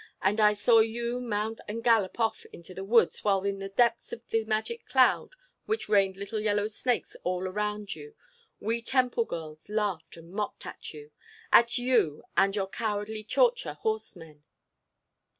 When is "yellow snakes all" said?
6.39-7.47